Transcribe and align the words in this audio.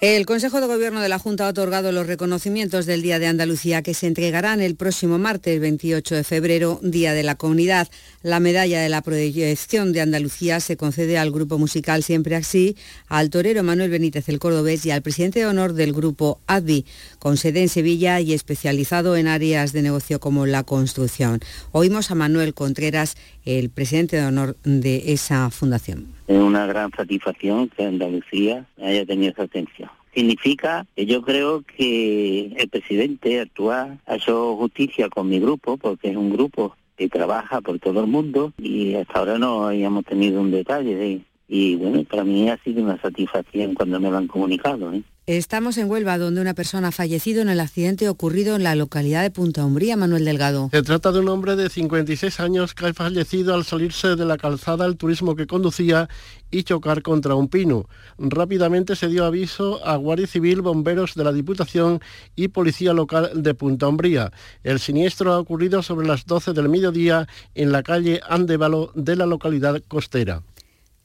El 0.00 0.26
Consejo 0.26 0.60
de 0.60 0.68
Gobierno 0.68 1.00
de 1.00 1.08
la 1.08 1.18
Junta 1.18 1.44
ha 1.44 1.50
otorgado 1.50 1.90
los 1.90 2.06
reconocimientos 2.06 2.86
del 2.86 3.02
Día 3.02 3.18
de 3.18 3.26
Andalucía 3.26 3.82
que 3.82 3.94
se 3.94 4.06
entregarán 4.06 4.60
el 4.60 4.76
próximo 4.76 5.18
martes 5.18 5.60
28 5.60 6.14
de 6.14 6.22
febrero, 6.22 6.78
Día 6.84 7.14
de 7.14 7.24
la 7.24 7.34
Comunidad. 7.34 7.88
La 8.22 8.38
medalla 8.38 8.80
de 8.80 8.88
la 8.90 9.02
proyección 9.02 9.92
de 9.92 10.00
Andalucía 10.00 10.60
se 10.60 10.76
concede 10.76 11.18
al 11.18 11.32
grupo 11.32 11.58
musical 11.58 12.04
Siempre 12.04 12.36
Así, 12.36 12.76
al 13.08 13.28
torero 13.28 13.64
Manuel 13.64 13.90
Benítez 13.90 14.28
el 14.28 14.38
Cordobés 14.38 14.86
y 14.86 14.92
al 14.92 15.02
presidente 15.02 15.40
de 15.40 15.46
honor 15.46 15.72
del 15.72 15.92
grupo 15.92 16.38
ADVI, 16.46 16.86
con 17.18 17.36
sede 17.36 17.62
en 17.62 17.68
Sevilla 17.68 18.20
y 18.20 18.34
especializado 18.34 19.16
en 19.16 19.26
áreas 19.26 19.72
de 19.72 19.82
negocio 19.82 20.20
como 20.20 20.46
la 20.46 20.62
construcción. 20.62 21.40
Oímos 21.72 22.12
a 22.12 22.14
Manuel 22.14 22.54
Contreras, 22.54 23.16
el 23.44 23.68
presidente 23.70 24.14
de 24.14 24.26
honor 24.26 24.56
de 24.62 25.12
esa 25.12 25.50
fundación. 25.50 26.17
Es 26.28 26.38
una 26.38 26.66
gran 26.66 26.90
satisfacción 26.92 27.70
que 27.70 27.84
Andalucía 27.84 28.66
haya 28.82 29.06
tenido 29.06 29.32
esa 29.32 29.44
atención. 29.44 29.88
Significa 30.14 30.84
que 30.94 31.06
yo 31.06 31.22
creo 31.22 31.62
que 31.62 32.52
el 32.54 32.68
presidente 32.68 33.40
actual 33.40 33.98
ha 34.06 34.16
hecho 34.16 34.54
justicia 34.56 35.08
con 35.08 35.30
mi 35.30 35.40
grupo, 35.40 35.78
porque 35.78 36.10
es 36.10 36.16
un 36.16 36.30
grupo 36.30 36.76
que 36.98 37.08
trabaja 37.08 37.62
por 37.62 37.78
todo 37.78 38.00
el 38.00 38.08
mundo 38.08 38.52
y 38.58 38.94
hasta 38.94 39.20
ahora 39.20 39.38
no 39.38 39.68
habíamos 39.68 40.04
tenido 40.04 40.42
un 40.42 40.50
detalle 40.50 40.96
de 40.96 41.20
y 41.48 41.76
bueno, 41.76 42.04
para 42.04 42.24
mí 42.24 42.48
ha 42.50 42.62
sido 42.62 42.82
una 42.82 43.00
satisfacción 43.00 43.74
cuando 43.74 43.98
me 43.98 44.10
lo 44.10 44.18
han 44.18 44.26
comunicado. 44.26 44.92
¿eh? 44.92 45.02
Estamos 45.26 45.78
en 45.78 45.90
Huelva, 45.90 46.18
donde 46.18 46.42
una 46.42 46.52
persona 46.52 46.88
ha 46.88 46.92
fallecido 46.92 47.40
en 47.40 47.48
el 47.48 47.60
accidente 47.60 48.08
ocurrido 48.10 48.54
en 48.54 48.62
la 48.62 48.74
localidad 48.74 49.22
de 49.22 49.30
Punta 49.30 49.64
Umbría, 49.64 49.96
Manuel 49.96 50.26
Delgado. 50.26 50.68
Se 50.72 50.82
trata 50.82 51.10
de 51.10 51.20
un 51.20 51.28
hombre 51.28 51.56
de 51.56 51.70
56 51.70 52.38
años 52.40 52.74
que 52.74 52.86
ha 52.86 52.94
fallecido 52.94 53.54
al 53.54 53.64
salirse 53.64 54.14
de 54.14 54.26
la 54.26 54.36
calzada 54.36 54.84
el 54.84 54.98
turismo 54.98 55.36
que 55.36 55.46
conducía 55.46 56.08
y 56.50 56.64
chocar 56.64 57.00
contra 57.00 57.34
un 57.34 57.48
pino. 57.48 57.88
Rápidamente 58.18 58.94
se 58.94 59.08
dio 59.08 59.24
aviso 59.24 59.84
a 59.86 59.96
Guardia 59.96 60.26
Civil, 60.26 60.60
bomberos 60.60 61.14
de 61.14 61.24
la 61.24 61.32
Diputación 61.32 62.00
y 62.36 62.48
Policía 62.48 62.92
Local 62.92 63.30
de 63.34 63.54
Punta 63.54 63.88
Umbría. 63.88 64.32
El 64.64 64.80
siniestro 64.80 65.32
ha 65.32 65.38
ocurrido 65.38 65.82
sobre 65.82 66.06
las 66.06 66.26
12 66.26 66.52
del 66.52 66.68
mediodía 66.68 67.26
en 67.54 67.72
la 67.72 67.82
calle 67.82 68.20
Andevalo 68.28 68.92
de 68.94 69.16
la 69.16 69.24
localidad 69.24 69.82
costera. 69.88 70.42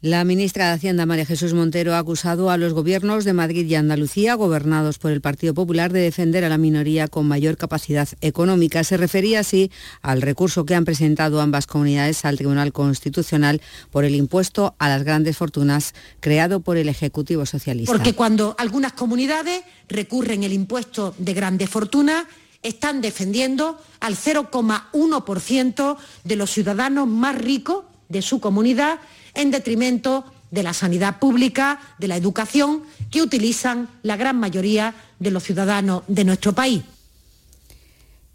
La 0.04 0.26
ministra 0.26 0.68
de 0.68 0.74
Hacienda, 0.74 1.06
María 1.06 1.26
Jesús 1.26 1.54
Montero, 1.54 1.94
ha 1.94 1.98
acusado 1.98 2.52
a 2.52 2.58
los 2.58 2.74
gobiernos 2.74 3.24
de 3.24 3.32
Madrid 3.32 3.66
y 3.66 3.76
Andalucía, 3.76 4.34
gobernados 4.34 5.00
por 5.00 5.12
el 5.12 5.22
Partido 5.22 5.54
Popular, 5.54 5.94
de 5.94 6.02
defender 6.02 6.44
a 6.44 6.50
la 6.50 6.58
minoría 6.58 7.08
con 7.08 7.26
mayor 7.26 7.56
capacidad 7.56 8.10
económica. 8.20 8.84
Se 8.84 8.98
refería 8.98 9.40
así 9.40 9.72
al 10.02 10.22
recurso 10.22 10.66
que 10.66 10.76
han 10.76 10.84
presentado 10.84 11.40
ambas 11.40 11.68
comunidades 11.68 12.26
al 12.26 12.36
Tribunal 12.36 12.74
Constitucional 12.74 13.62
por 13.92 14.04
el 14.04 14.16
impuesto 14.16 14.76
a 14.78 14.90
las 14.90 15.04
grandes 15.04 15.38
fortunas 15.38 15.94
creado 16.20 16.60
por 16.60 16.76
el 16.76 16.90
Ejecutivo 16.90 17.46
Socialista. 17.46 17.94
Porque 17.94 18.14
cuando 18.14 18.58
algunas 18.60 18.92
comunidades 18.92 19.64
recurren 19.88 20.44
el 20.44 20.52
impuesto 20.52 21.16
de 21.18 21.34
grandes 21.34 21.70
fortunas, 21.70 22.26
están 22.62 23.00
defendiendo 23.00 23.80
al 24.02 24.18
0,1% 24.18 25.98
de 26.26 26.36
los 26.36 26.52
ciudadanos 26.52 27.08
más 27.08 27.38
ricos 27.38 27.86
de 28.10 28.22
su 28.22 28.42
comunidad 28.42 29.00
en 29.34 29.52
detrimento 29.52 30.26
de 30.52 30.64
la 30.64 30.74
sanidad 30.74 31.20
pública, 31.20 31.80
de 31.98 32.08
la 32.08 32.16
educación, 32.16 32.84
que 33.10 33.22
utilizan 33.22 33.90
la 34.04 34.18
gran 34.18 34.40
mayoría 34.40 34.94
de 35.20 35.32
los 35.32 35.44
ciudadanos 35.44 36.04
de 36.08 36.24
nuestro 36.26 36.54
país. 36.54 36.84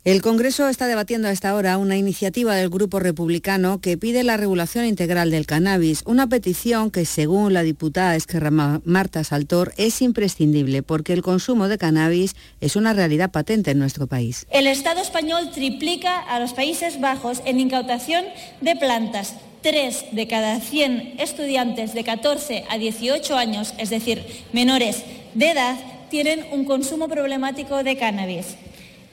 El 0.08 0.22
Congreso 0.22 0.70
está 0.70 0.86
debatiendo 0.86 1.28
a 1.28 1.32
esta 1.32 1.54
hora 1.54 1.76
una 1.76 1.98
iniciativa 1.98 2.54
del 2.54 2.70
Grupo 2.70 2.98
Republicano 2.98 3.78
que 3.82 3.98
pide 3.98 4.24
la 4.24 4.38
regulación 4.38 4.86
integral 4.86 5.30
del 5.30 5.44
cannabis, 5.44 6.02
una 6.06 6.26
petición 6.26 6.90
que, 6.90 7.04
según 7.04 7.52
la 7.52 7.62
diputada 7.62 8.16
Esquerra 8.16 8.50
Marta 8.50 9.22
Saltor, 9.22 9.74
es 9.76 10.00
imprescindible 10.00 10.82
porque 10.82 11.12
el 11.12 11.20
consumo 11.20 11.68
de 11.68 11.76
cannabis 11.76 12.36
es 12.62 12.74
una 12.74 12.94
realidad 12.94 13.32
patente 13.32 13.72
en 13.72 13.80
nuestro 13.80 14.06
país. 14.06 14.46
El 14.48 14.66
Estado 14.66 15.02
español 15.02 15.50
triplica 15.52 16.20
a 16.20 16.40
los 16.40 16.54
Países 16.54 17.00
Bajos 17.00 17.42
en 17.44 17.60
incautación 17.60 18.24
de 18.62 18.76
plantas 18.76 19.34
3 19.60 20.06
de 20.12 20.26
cada 20.26 20.58
100 20.58 21.16
estudiantes 21.18 21.92
de 21.92 22.04
14 22.04 22.64
a 22.70 22.78
18 22.78 23.36
años, 23.36 23.74
es 23.76 23.90
decir, 23.90 24.24
menores 24.54 25.04
de 25.34 25.50
edad, 25.50 25.76
tienen 26.08 26.46
un 26.50 26.64
consumo 26.64 27.08
problemático 27.08 27.84
de 27.84 27.98
cannabis. 27.98 28.56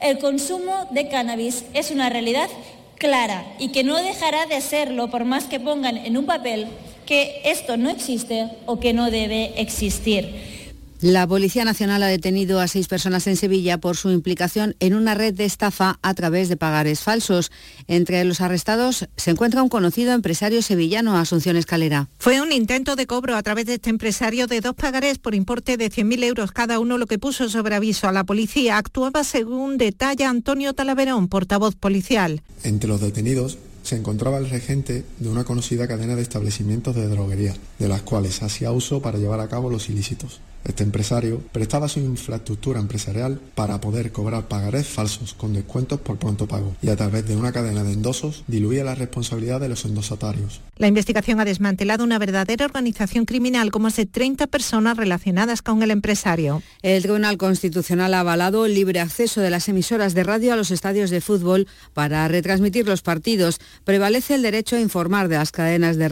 El 0.06 0.20
consumo 0.20 0.88
de 0.92 1.10
cannabis 1.10 1.66
es 1.74 1.90
una 1.90 2.12
realidad 2.12 2.48
clara 3.00 3.44
y 3.58 3.70
que 3.70 3.84
no 3.84 3.96
dejará 3.96 4.46
de 4.46 4.62
serlo 4.62 5.10
por 5.10 5.26
más 5.26 5.46
que 5.46 5.60
pongan 5.60 5.98
en 5.98 6.16
un 6.16 6.28
papel 6.28 6.68
que 7.08 7.42
esto 7.44 7.76
no 7.76 7.90
existe 7.90 8.48
o 8.68 8.80
que 8.80 8.94
no 8.94 9.10
debe 9.10 9.60
existir. 9.60 10.55
La 11.06 11.28
Policía 11.28 11.66
Nacional 11.66 12.02
ha 12.02 12.08
detenido 12.08 12.60
a 12.60 12.68
seis 12.68 12.88
personas 12.88 13.28
en 13.28 13.38
Sevilla 13.38 13.78
por 13.78 13.96
su 13.96 14.10
implicación 14.10 14.76
en 14.80 14.96
una 14.96 15.14
red 15.14 15.36
de 15.36 15.46
estafa 15.46 16.00
a 16.02 16.14
través 16.16 16.50
de 16.50 16.58
pagares 16.58 17.02
falsos. 17.02 17.52
Entre 17.86 18.24
los 18.24 18.42
arrestados 18.42 19.08
se 19.16 19.30
encuentra 19.30 19.62
un 19.62 19.70
conocido 19.70 20.14
empresario 20.14 20.64
sevillano, 20.64 21.16
Asunción 21.16 21.58
Escalera. 21.58 22.10
Fue 22.18 22.42
un 22.42 22.52
intento 22.52 22.96
de 22.96 23.06
cobro 23.06 23.36
a 23.36 23.44
través 23.44 23.68
de 23.68 23.76
este 23.76 23.92
empresario 23.92 24.48
de 24.48 24.62
dos 24.62 24.74
pagares 24.74 25.20
por 25.20 25.36
importe 25.36 25.78
de 25.78 25.92
100.000 25.92 26.24
euros 26.24 26.52
cada 26.52 26.80
uno, 26.80 26.98
lo 26.98 27.06
que 27.06 27.20
puso 27.20 27.50
sobre 27.50 27.76
aviso 27.76 28.08
a 28.08 28.12
la 28.12 28.24
policía. 28.24 28.80
Actuaba 28.80 29.24
según 29.24 29.78
detalla 29.78 30.32
Antonio 30.32 30.74
Talaverón, 30.74 31.28
portavoz 31.28 31.76
policial. 31.76 32.42
Entre 32.64 32.90
los 32.90 33.00
detenidos 33.00 33.60
se 33.84 33.96
encontraba 33.96 34.40
el 34.40 34.50
regente 34.50 35.06
de 35.20 35.30
una 35.30 35.44
conocida 35.44 35.88
cadena 35.88 36.16
de 36.16 36.24
establecimientos 36.24 36.96
de 36.96 37.08
droguería, 37.08 37.54
de 37.78 37.88
las 37.88 38.02
cuales 38.02 38.42
hacía 38.42 38.72
uso 38.72 39.04
para 39.04 39.20
llevar 39.20 39.40
a 39.40 39.50
cabo 39.50 39.70
los 39.70 39.88
ilícitos. 39.90 40.42
Este 40.66 40.84
empresario 40.84 41.42
prestaba 41.52 41.88
su 41.88 42.00
infraestructura 42.00 42.80
empresarial 42.80 43.40
para 43.54 43.80
poder 43.80 44.12
cobrar 44.12 44.48
pagarés 44.48 44.88
falsos 44.88 45.34
con 45.34 45.54
descuentos 45.54 46.00
por 46.00 46.18
pronto 46.18 46.48
pago 46.48 46.76
y 46.82 46.90
a 46.90 46.96
través 46.96 47.28
de 47.28 47.36
una 47.36 47.52
cadena 47.52 47.84
de 47.84 47.94
endosos 47.94 48.44
diluía 48.48 48.84
la 48.84 48.96
responsabilidad 48.96 49.62
de 49.62 49.70
los 49.70 49.86
endosatarios. 49.86 50.62
La 50.78 50.88
investigación 50.88 51.40
ha 51.40 51.46
desmantelado 51.46 52.04
una 52.04 52.20
verdadera 52.20 52.66
organización 52.66 53.26
criminal 53.26 53.72
como 53.72 53.86
más 53.86 53.96
de 53.98 54.08
30 54.08 54.48
personas 54.48 54.98
relacionadas 54.98 55.62
con 55.62 55.84
el 55.84 55.92
empresario. 55.92 56.64
El 56.82 57.04
Tribunal 57.04 57.38
Constitucional 57.38 58.14
ha 58.16 58.22
avalado 58.22 58.66
el 58.66 58.74
libre 58.74 59.00
acceso 59.00 59.42
de 59.42 59.52
las 59.52 59.70
emisoras 59.70 60.16
de 60.16 60.24
radio 60.24 60.54
a 60.54 60.56
los 60.56 60.72
estadios 60.72 61.12
de 61.12 61.22
fútbol 61.22 61.68
para 61.94 62.28
retransmitir 62.28 62.88
los 62.88 63.04
partidos. 63.04 63.60
Prevalece 63.84 64.34
el 64.34 64.42
derecho 64.42 64.76
a 64.76 64.80
informar 64.80 65.28
de 65.28 65.38
las 65.38 65.52
cadenas 65.52 65.98
de, 65.98 66.10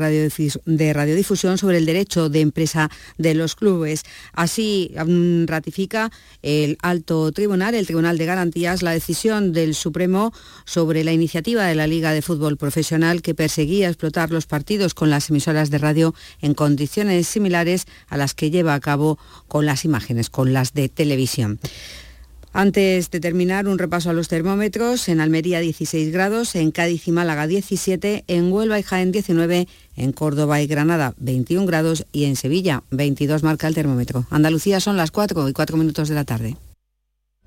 radiodifusión 0.93 1.57
sobre 1.57 1.77
el 1.77 1.85
derecho 1.87 2.29
de 2.29 2.41
empresa 2.41 2.91
de 3.17 3.33
los 3.33 3.55
clubes. 3.55 4.03
Así 4.43 4.91
mm, 4.93 5.45
ratifica 5.45 6.11
el 6.41 6.77
alto 6.81 7.31
tribunal, 7.31 7.75
el 7.75 7.85
Tribunal 7.85 8.17
de 8.17 8.25
Garantías, 8.25 8.81
la 8.81 8.91
decisión 8.91 9.53
del 9.53 9.73
Supremo 9.73 10.33
sobre 10.65 11.05
la 11.05 11.13
iniciativa 11.13 11.63
de 11.65 11.75
la 11.75 11.87
Liga 11.87 12.11
de 12.11 12.21
Fútbol 12.21 12.57
Profesional 12.57 13.21
que 13.21 13.35
perseguía 13.35 13.87
explotar 13.87 14.31
los 14.31 14.45
partidos 14.45 14.93
con 14.93 15.09
las 15.09 15.29
emisoras 15.29 15.69
de 15.69 15.77
radio 15.77 16.13
en 16.41 16.55
condiciones 16.55 17.25
similares 17.25 17.85
a 18.09 18.17
las 18.17 18.33
que 18.33 18.51
lleva 18.51 18.73
a 18.73 18.81
cabo 18.81 19.17
con 19.47 19.65
las 19.65 19.85
imágenes, 19.85 20.29
con 20.29 20.51
las 20.51 20.73
de 20.73 20.89
televisión. 20.89 21.57
Antes 22.53 23.09
de 23.09 23.19
terminar, 23.19 23.67
un 23.67 23.79
repaso 23.79 24.11
a 24.11 24.13
los 24.13 24.27
termómetros. 24.27 25.09
En 25.09 25.19
Almería 25.19 25.59
16 25.59 26.11
grados, 26.11 26.55
en 26.55 26.69
Cádiz 26.69 27.07
y 27.07 27.11
Málaga 27.11 27.47
17, 27.47 28.25
en 28.27 28.51
Huelva 28.51 28.77
y 28.79 28.83
Jaén 28.83 29.11
19, 29.11 29.67
en 29.95 30.11
Córdoba 30.11 30.61
y 30.61 30.67
Granada 30.67 31.15
21 31.17 31.65
grados 31.65 32.05
y 32.11 32.25
en 32.25 32.35
Sevilla 32.35 32.83
22 32.91 33.41
marca 33.41 33.67
el 33.67 33.73
termómetro. 33.73 34.27
Andalucía 34.29 34.79
son 34.79 34.97
las 34.97 35.09
4 35.09 35.49
y 35.49 35.53
4 35.53 35.77
minutos 35.77 36.09
de 36.09 36.15
la 36.15 36.25
tarde. 36.25 36.55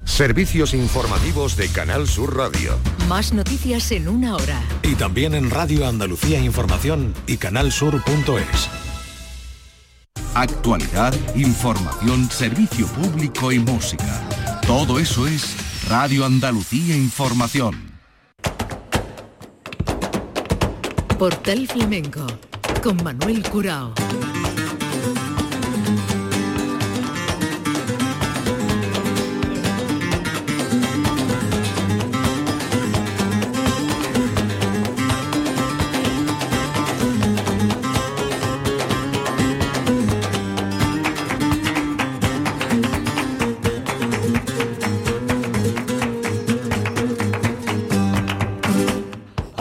Servicios 0.05 0.75
informativos 0.75 1.57
de 1.57 1.69
Canal 1.69 2.07
Sur 2.09 2.37
Radio. 2.37 2.77
Más 3.09 3.33
noticias 3.33 3.91
en 3.93 4.09
una 4.09 4.35
hora. 4.37 4.63
Y 4.83 4.95
también 4.95 5.35
en 5.35 5.51
Radio 5.51 5.87
Andalucía 5.87 6.41
Información 6.41 7.15
y 7.27 7.37
canalsur.es. 7.37 8.69
Actualidad, 10.35 11.15
información, 11.35 12.31
servicio 12.31 12.87
público 12.89 13.53
y 13.53 13.59
música. 13.59 14.56
Todo 14.67 14.99
eso 14.99 15.29
es 15.29 15.55
Radio 15.89 16.25
Andalucía 16.25 16.97
Información. 16.97 17.93
Portal 21.17 21.69
Flamenco 21.69 22.27
con 22.83 22.97
Manuel 23.05 23.45
Curao. 23.49 23.95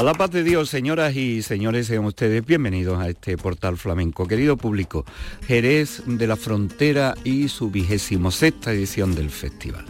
La 0.06 0.14
paz 0.14 0.30
de 0.30 0.44
Dios, 0.44 0.70
señoras 0.70 1.16
y 1.16 1.42
señores, 1.42 1.88
sean 1.88 2.06
ustedes 2.06 2.46
bienvenidos 2.46 3.00
a 3.00 3.10
este 3.10 3.38
portal 3.38 3.76
flamenco. 3.76 4.28
Querido 4.28 4.56
público, 4.56 5.04
Jerez 5.48 6.04
de 6.06 6.28
la 6.28 6.36
Frontera 6.36 7.16
y 7.24 7.48
su 7.48 7.72
vigésimo 7.72 8.30
sexta 8.30 8.72
edición 8.72 9.16
del 9.16 9.32
festival. 9.32 9.84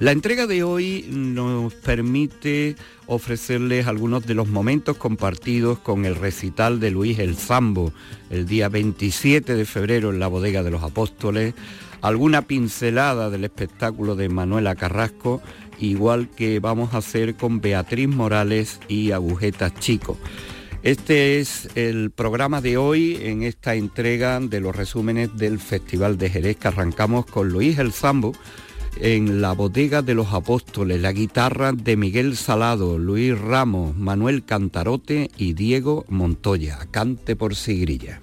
La 0.00 0.12
entrega 0.12 0.46
de 0.46 0.64
hoy 0.64 1.06
nos 1.08 1.72
permite 1.72 2.76
ofrecerles 3.06 3.86
algunos 3.86 4.26
de 4.26 4.34
los 4.34 4.48
momentos 4.48 4.98
compartidos 4.98 5.78
con 5.78 6.04
el 6.04 6.16
recital 6.16 6.78
de 6.78 6.90
Luis 6.90 7.18
el 7.18 7.34
Zambo 7.34 7.90
el 8.28 8.44
día 8.44 8.68
27 8.68 9.54
de 9.54 9.64
febrero 9.64 10.10
en 10.10 10.18
la 10.18 10.26
Bodega 10.26 10.62
de 10.62 10.72
los 10.72 10.82
Apóstoles, 10.82 11.54
alguna 12.02 12.42
pincelada 12.42 13.30
del 13.30 13.44
espectáculo 13.44 14.14
de 14.14 14.28
Manuela 14.28 14.74
Carrasco 14.74 15.40
igual 15.90 16.28
que 16.28 16.60
vamos 16.60 16.94
a 16.94 16.98
hacer 16.98 17.34
con 17.34 17.60
Beatriz 17.60 18.08
Morales 18.08 18.80
y 18.88 19.12
Agujetas 19.12 19.74
Chico. 19.74 20.18
Este 20.82 21.40
es 21.40 21.70
el 21.76 22.10
programa 22.10 22.60
de 22.60 22.76
hoy 22.76 23.18
en 23.22 23.42
esta 23.42 23.74
entrega 23.74 24.38
de 24.38 24.60
los 24.60 24.76
resúmenes 24.76 25.34
del 25.36 25.58
Festival 25.58 26.18
de 26.18 26.28
Jerez 26.28 26.56
que 26.56 26.68
arrancamos 26.68 27.24
con 27.24 27.48
Luis 27.48 27.78
El 27.78 27.92
Zambo 27.92 28.32
en 29.00 29.40
la 29.40 29.52
bodega 29.52 30.02
de 30.02 30.14
los 30.14 30.32
apóstoles, 30.32 31.00
la 31.00 31.12
guitarra 31.12 31.72
de 31.72 31.96
Miguel 31.96 32.36
Salado, 32.36 32.98
Luis 32.98 33.38
Ramos, 33.38 33.96
Manuel 33.96 34.44
Cantarote 34.44 35.30
y 35.36 35.54
Diego 35.54 36.04
Montoya. 36.08 36.78
Cante 36.90 37.34
por 37.34 37.54
Sigrilla. 37.54 38.20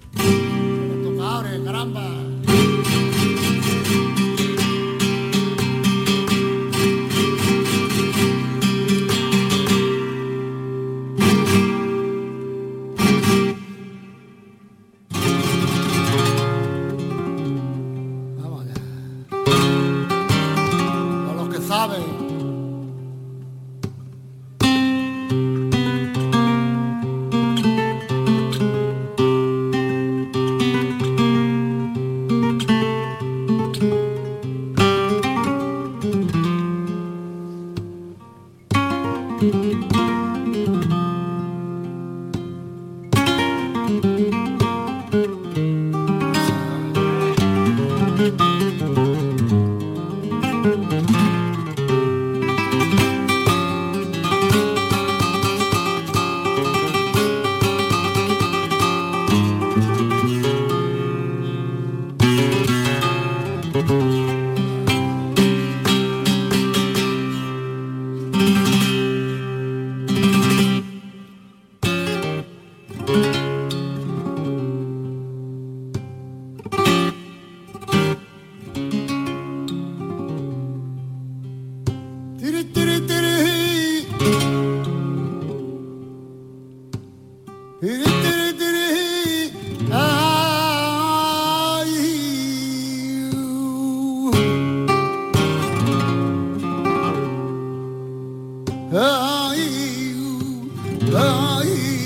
来。 101.09 102.00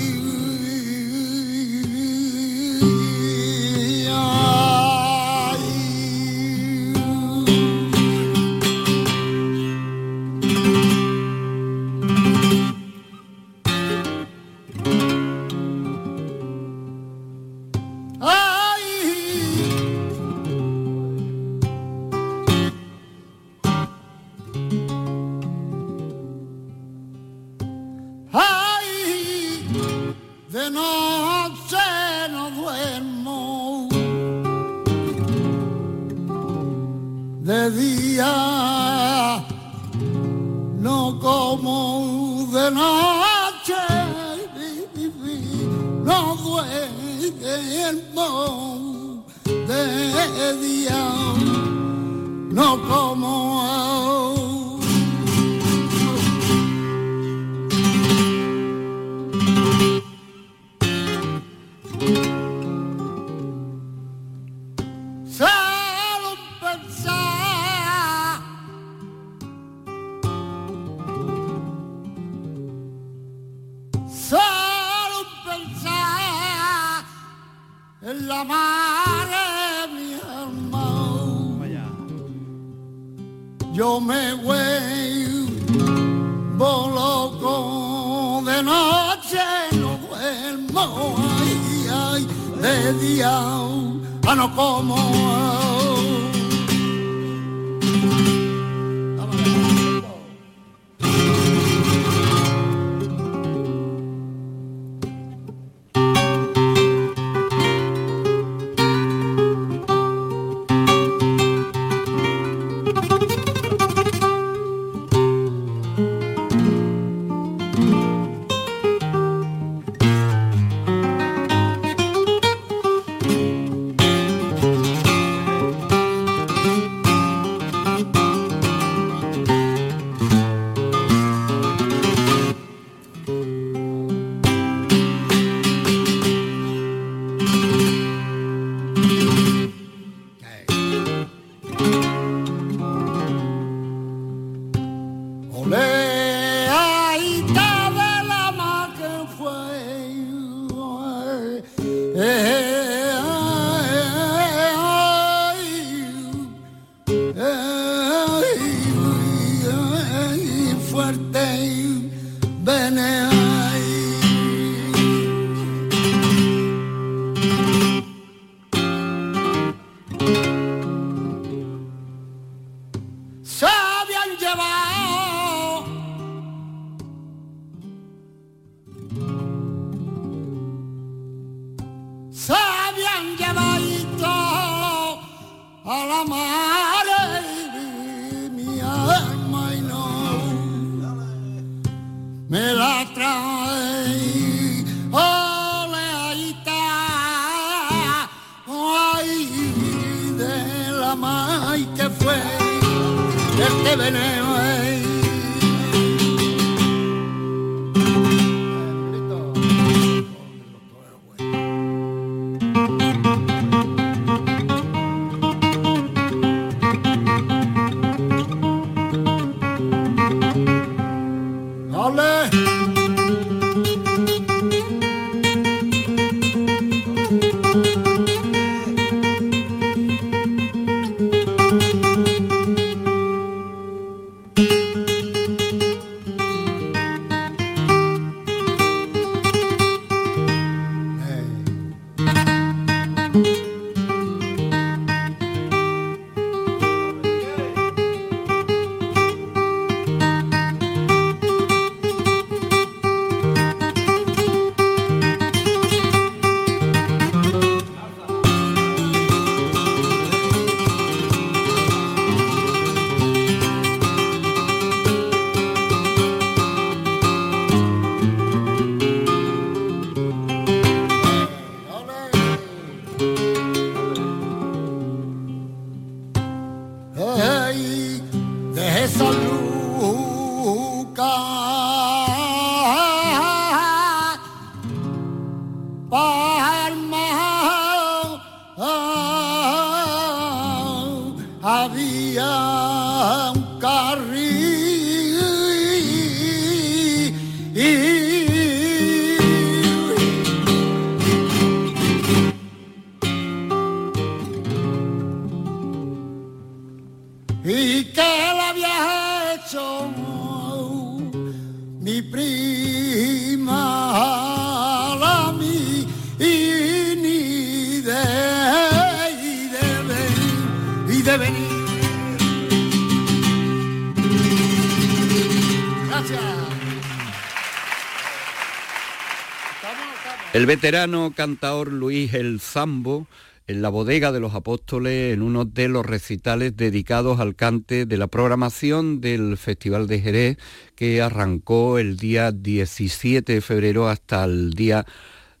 El 330.66 330.74
veterano 330.74 331.32
cantaor 331.32 331.92
Luis 331.92 332.34
El 332.34 332.58
Zambo 332.58 333.28
en 333.68 333.82
la 333.82 333.88
bodega 333.88 334.32
de 334.32 334.40
los 334.40 334.52
apóstoles 334.56 335.32
en 335.32 335.42
uno 335.42 335.64
de 335.64 335.86
los 335.86 336.04
recitales 336.04 336.76
dedicados 336.76 337.38
al 337.38 337.54
cante 337.54 338.04
de 338.04 338.16
la 338.16 338.26
programación 338.26 339.20
del 339.20 339.58
Festival 339.58 340.08
de 340.08 340.20
Jerez 340.20 340.56
que 340.96 341.22
arrancó 341.22 342.00
el 342.00 342.16
día 342.16 342.50
17 342.50 343.52
de 343.52 343.60
febrero 343.60 344.08
hasta 344.08 344.42
el 344.42 344.72
día 344.72 345.06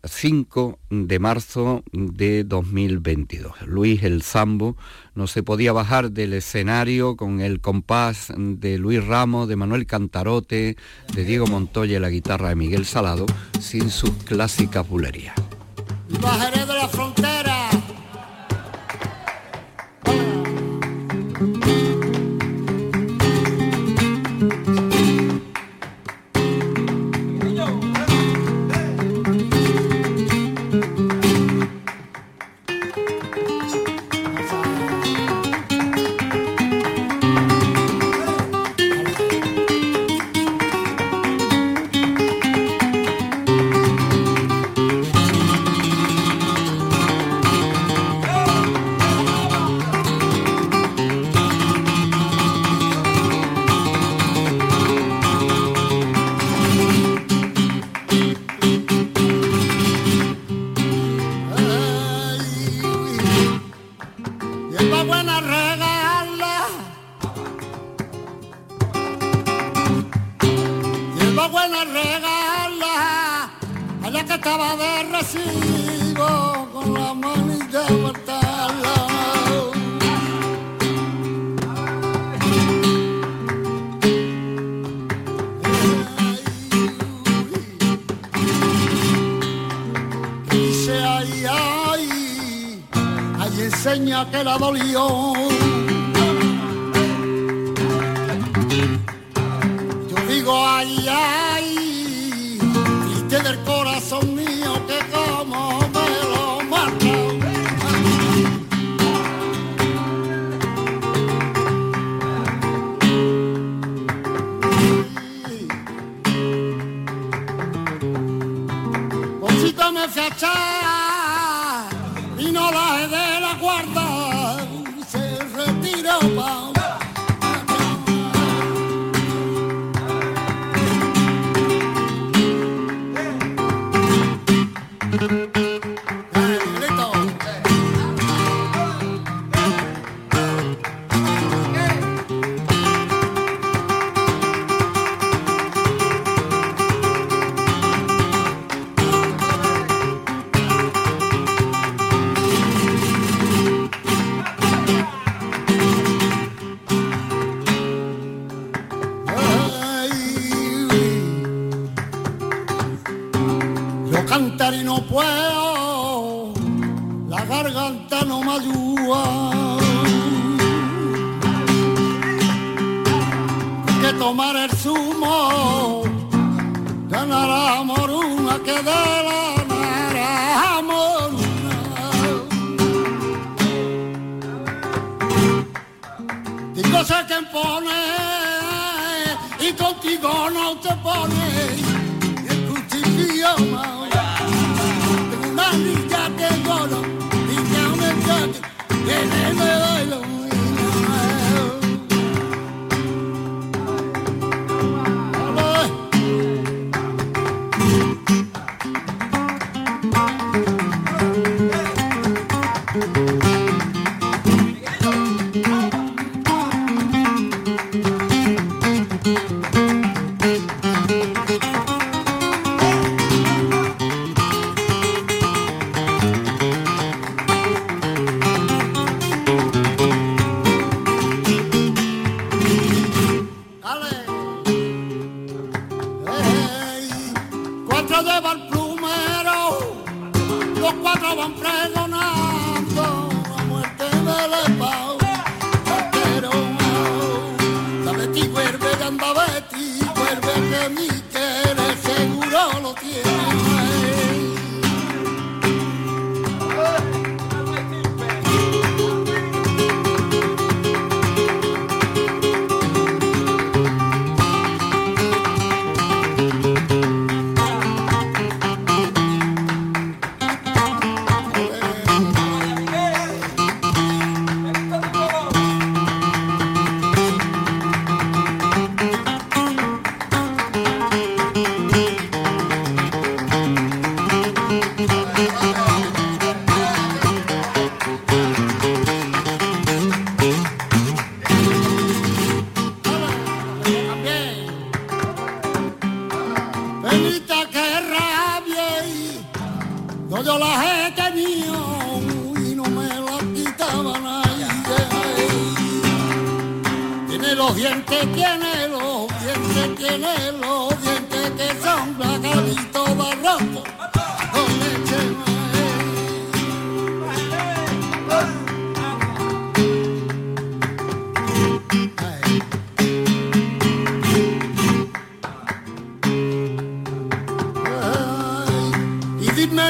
5 0.06 0.78
de 0.90 1.18
marzo 1.18 1.82
de 1.92 2.44
2022. 2.44 3.62
Luis 3.66 4.02
el 4.02 4.22
Zambo 4.22 4.76
no 5.14 5.26
se 5.26 5.42
podía 5.42 5.72
bajar 5.72 6.10
del 6.10 6.32
escenario 6.32 7.16
con 7.16 7.40
el 7.40 7.60
compás 7.60 8.32
de 8.36 8.78
Luis 8.78 9.04
Ramos, 9.04 9.48
de 9.48 9.56
Manuel 9.56 9.86
Cantarote, 9.86 10.76
de 11.14 11.24
Diego 11.24 11.46
Montoya 11.46 11.96
y 11.96 12.00
la 12.00 12.10
guitarra 12.10 12.50
de 12.50 12.56
Miguel 12.56 12.84
Salado, 12.84 13.26
sin 13.60 13.90
sus 13.90 14.10
clásicas 14.24 14.88
bulerías. 14.88 15.34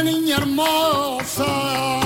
Niña 0.02 0.36
hermosa. 0.36 2.05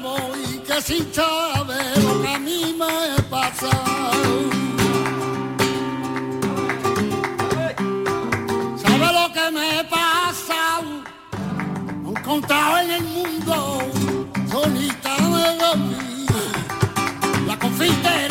nuevo 0.00 0.16
y 0.36 0.58
que 0.58 0.80
sin 0.82 1.12
saber 1.12 2.02
lo 2.02 2.22
que 2.22 2.28
a 2.28 2.38
mí 2.38 2.74
me 2.78 3.22
pasa. 3.24 3.70
¿Sabe 8.82 9.12
lo 9.12 9.32
que 9.32 9.50
me 9.50 9.84
pasa? 9.84 10.80
No 12.02 12.14
contado 12.24 12.78
en 12.78 12.90
el 12.90 13.04
mundo, 13.04 13.80
solita 14.50 15.16
me 15.18 15.56
dormí. 15.56 16.26
La 17.46 17.58
confite 17.58 18.27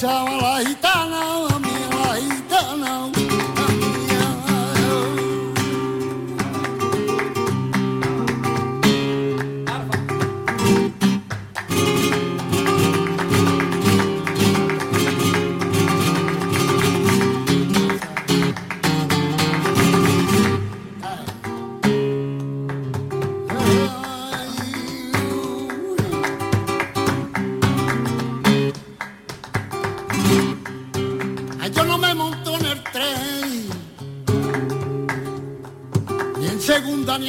tchau, 0.00 0.26
a 0.46 0.62
e 0.62 0.74
tá. 0.76 0.89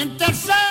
y 0.02 0.04
en 0.04 0.18
tercer 0.18 0.71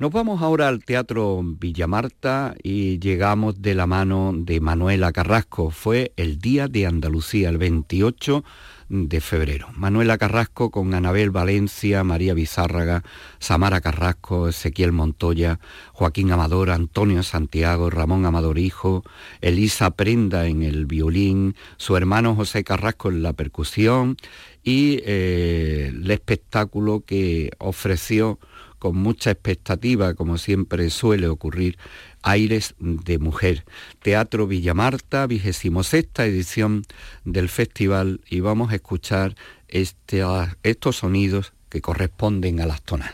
Nos 0.00 0.12
vamos 0.12 0.40
ahora 0.40 0.68
al 0.68 0.82
Teatro 0.82 1.42
Villamarta 1.44 2.54
y 2.62 2.98
llegamos 3.00 3.60
de 3.60 3.74
la 3.74 3.86
mano 3.86 4.32
de 4.34 4.58
Manuela 4.58 5.12
Carrasco. 5.12 5.70
Fue 5.70 6.14
el 6.16 6.38
Día 6.38 6.68
de 6.68 6.86
Andalucía, 6.86 7.50
el 7.50 7.58
28 7.58 8.42
de 8.88 9.20
febrero. 9.20 9.68
Manuela 9.74 10.16
Carrasco 10.16 10.70
con 10.70 10.94
Anabel 10.94 11.30
Valencia, 11.30 12.02
María 12.02 12.32
Bizárraga, 12.32 13.04
Samara 13.40 13.82
Carrasco, 13.82 14.48
Ezequiel 14.48 14.92
Montoya, 14.92 15.60
Joaquín 15.92 16.32
Amador, 16.32 16.70
Antonio 16.70 17.22
Santiago, 17.22 17.90
Ramón 17.90 18.24
Amador 18.24 18.58
Hijo, 18.58 19.04
Elisa 19.42 19.90
Prenda 19.90 20.46
en 20.46 20.62
el 20.62 20.86
violín, 20.86 21.56
su 21.76 21.94
hermano 21.98 22.34
José 22.34 22.64
Carrasco 22.64 23.10
en 23.10 23.22
la 23.22 23.34
percusión 23.34 24.16
y 24.64 25.02
eh, 25.04 25.90
el 25.92 26.10
espectáculo 26.10 27.04
que 27.06 27.50
ofreció 27.58 28.38
con 28.80 28.96
mucha 28.96 29.30
expectativa, 29.30 30.14
como 30.14 30.38
siempre 30.38 30.90
suele 30.90 31.28
ocurrir, 31.28 31.78
Aires 32.22 32.74
de 32.78 33.18
Mujer. 33.18 33.64
Teatro 34.02 34.46
Villamarta, 34.48 35.26
vigésimo 35.26 35.84
sexta 35.84 36.24
edición 36.24 36.84
del 37.24 37.48
festival 37.50 38.22
y 38.28 38.40
vamos 38.40 38.72
a 38.72 38.76
escuchar 38.76 39.36
este, 39.68 40.22
estos 40.62 40.96
sonidos 40.96 41.52
que 41.68 41.82
corresponden 41.82 42.60
a 42.60 42.66
las 42.66 42.82
tonas. 42.82 43.12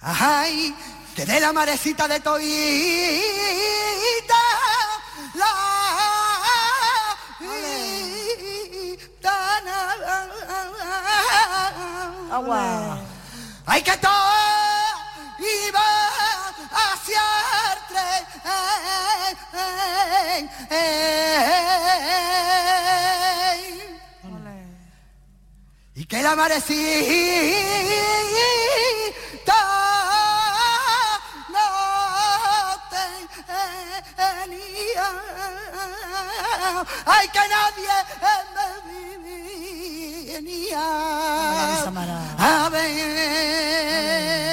Ay, 0.00 0.74
la 1.40 1.52
marecita 1.52 2.08
de 2.08 2.20
la 5.34 6.27
Agua. 12.30 12.98
Ay, 13.64 13.82
que 13.82 13.96
todo 13.96 14.12
iba 15.38 15.88
hacia 16.72 17.22
el 17.72 17.78
tren. 17.88 18.24
Y 25.94 26.04
que 26.06 26.22
la 26.22 26.34
marecita 26.34 26.78
tenía. 34.16 35.08
Ay, 37.06 37.28
que 37.28 37.44
nadie 37.54 37.96
me 38.54 38.66
venía 40.32 40.84
a 42.38 42.68
ver. 42.70 44.47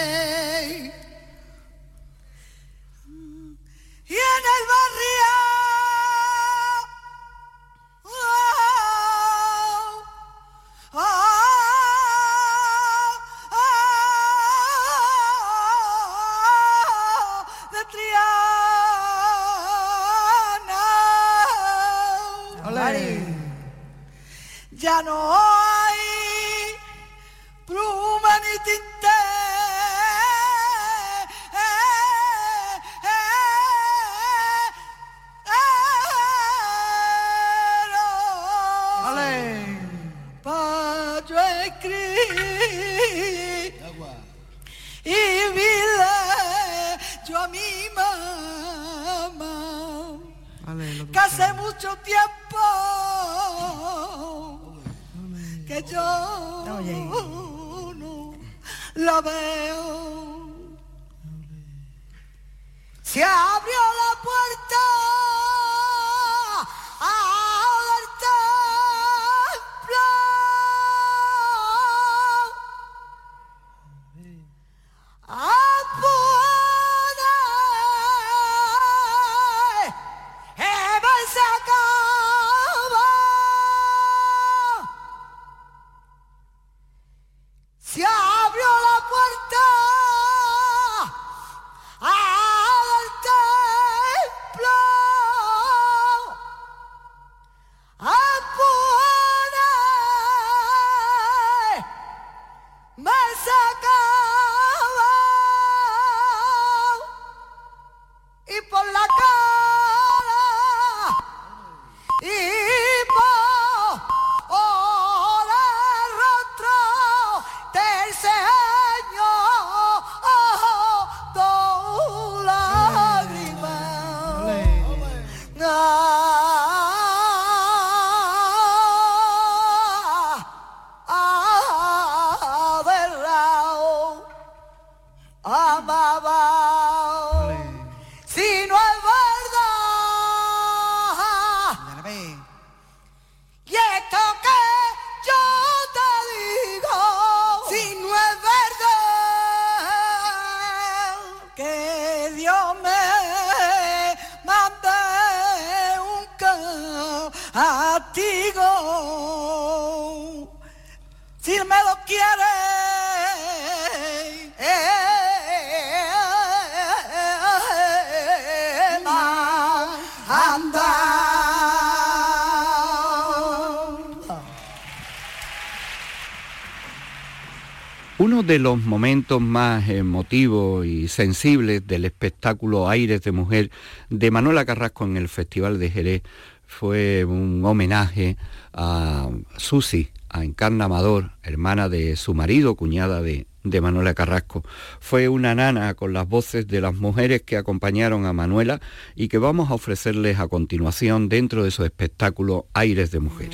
De 178.45 178.59
los 178.59 178.79
momentos 178.79 179.41
más 179.41 179.89
emotivos 179.89 180.85
y 180.85 181.07
sensibles 181.07 181.85
del 181.87 182.05
espectáculo 182.05 182.87
Aires 182.87 183.21
de 183.23 183.31
Mujer 183.31 183.71
de 184.09 184.29
Manuela 184.29 184.65
Carrasco 184.65 185.05
en 185.05 185.17
el 185.17 185.29
Festival 185.29 185.79
de 185.79 185.89
Jerez 185.89 186.21
fue 186.67 187.25
un 187.25 187.63
homenaje 187.65 188.37
a 188.73 189.29
Susi, 189.57 190.09
a 190.29 190.43
Encarna 190.43 190.85
Amador, 190.85 191.31
hermana 191.43 191.89
de 191.89 192.15
su 192.15 192.33
marido, 192.33 192.75
cuñada 192.75 193.21
de, 193.21 193.47
de 193.63 193.81
Manuela 193.81 194.13
Carrasco. 194.13 194.63
Fue 194.99 195.27
una 195.27 195.55
nana 195.55 195.93
con 195.95 196.13
las 196.13 196.27
voces 196.27 196.67
de 196.67 196.81
las 196.81 196.93
mujeres 196.93 197.41
que 197.41 197.57
acompañaron 197.57 198.25
a 198.25 198.33
Manuela 198.33 198.79
y 199.15 199.27
que 199.27 199.37
vamos 199.37 199.71
a 199.71 199.75
ofrecerles 199.75 200.39
a 200.39 200.47
continuación 200.47 201.29
dentro 201.29 201.63
de 201.63 201.71
su 201.71 201.83
espectáculo 201.83 202.67
Aires 202.73 203.11
de 203.11 203.19
Mujer. 203.19 203.49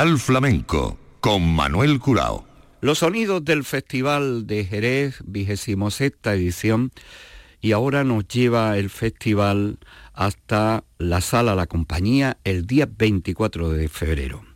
Portal 0.00 0.18
Flamenco 0.18 0.98
con 1.20 1.54
Manuel 1.54 1.98
Curao. 1.98 2.46
Los 2.80 3.00
sonidos 3.00 3.44
del 3.44 3.64
Festival 3.64 4.46
de 4.46 4.64
Jerez, 4.64 5.18
vigésimo 5.26 5.90
sexta 5.90 6.32
edición, 6.32 6.90
y 7.60 7.72
ahora 7.72 8.02
nos 8.02 8.26
lleva 8.26 8.78
el 8.78 8.88
festival 8.88 9.76
hasta 10.14 10.84
la 10.96 11.20
sala 11.20 11.54
La 11.54 11.66
Compañía 11.66 12.38
el 12.44 12.66
día 12.66 12.88
24 12.90 13.72
de 13.72 13.88
febrero. 13.90 14.49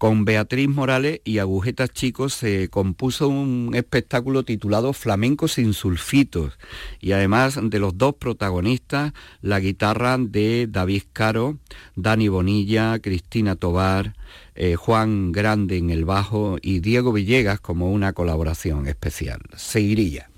Con 0.00 0.24
Beatriz 0.24 0.66
Morales 0.66 1.20
y 1.24 1.40
Agujetas 1.40 1.90
Chicos 1.90 2.32
se 2.32 2.70
compuso 2.70 3.28
un 3.28 3.72
espectáculo 3.74 4.44
titulado 4.44 4.94
Flamenco 4.94 5.46
sin 5.46 5.74
sulfitos 5.74 6.58
y 7.00 7.12
además 7.12 7.58
de 7.62 7.78
los 7.78 7.98
dos 7.98 8.14
protagonistas, 8.14 9.12
la 9.42 9.60
guitarra 9.60 10.16
de 10.18 10.68
David 10.70 11.02
Caro, 11.12 11.58
Dani 11.96 12.28
Bonilla, 12.28 12.98
Cristina 12.98 13.56
Tobar, 13.56 14.16
eh, 14.54 14.74
Juan 14.74 15.32
Grande 15.32 15.76
en 15.76 15.90
el 15.90 16.06
bajo 16.06 16.56
y 16.62 16.80
Diego 16.80 17.12
Villegas 17.12 17.60
como 17.60 17.92
una 17.92 18.14
colaboración 18.14 18.88
especial. 18.88 19.40
Seguiría. 19.54 20.30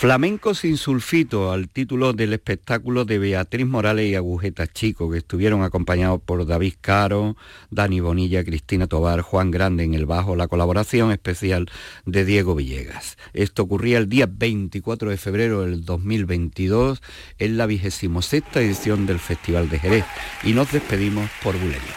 Flamenco 0.00 0.54
sin 0.54 0.78
sulfito, 0.78 1.52
al 1.52 1.68
título 1.68 2.14
del 2.14 2.32
espectáculo 2.32 3.04
de 3.04 3.18
Beatriz 3.18 3.66
Morales 3.66 4.08
y 4.08 4.14
Agujetas 4.14 4.72
Chico, 4.72 5.10
que 5.10 5.18
estuvieron 5.18 5.62
acompañados 5.62 6.22
por 6.22 6.46
David 6.46 6.72
Caro, 6.80 7.36
Dani 7.68 8.00
Bonilla, 8.00 8.42
Cristina 8.42 8.86
Tobar, 8.86 9.20
Juan 9.20 9.50
Grande 9.50 9.84
en 9.84 9.92
el 9.92 10.06
bajo, 10.06 10.36
la 10.36 10.48
colaboración 10.48 11.12
especial 11.12 11.70
de 12.06 12.24
Diego 12.24 12.54
Villegas. 12.54 13.18
Esto 13.34 13.64
ocurría 13.64 13.98
el 13.98 14.08
día 14.08 14.26
24 14.26 15.10
de 15.10 15.18
febrero 15.18 15.66
del 15.66 15.84
2022 15.84 17.02
en 17.38 17.58
la 17.58 17.66
vigésimo 17.66 18.22
sexta 18.22 18.62
edición 18.62 19.04
del 19.04 19.18
Festival 19.18 19.68
de 19.68 19.80
Jerez 19.80 20.06
y 20.44 20.54
nos 20.54 20.72
despedimos 20.72 21.28
por 21.42 21.58
Bulería. 21.58 21.94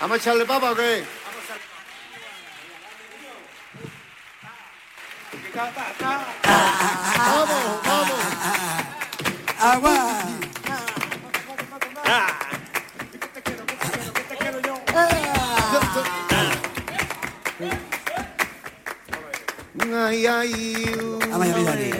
¿Vamos 0.00 0.16
a 0.16 0.20
echarle 0.20 0.44
papa 0.44 0.72
o 0.72 0.74
qué? 0.74 1.04
Vamos, 5.54 6.43
Agua. 9.74 9.90
Ay, 19.96 20.26
ay, 20.26 20.52
Vidal. 21.54 21.92